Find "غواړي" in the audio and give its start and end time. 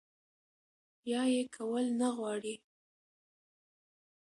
2.17-2.55